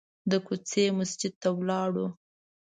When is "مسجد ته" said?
0.99-1.49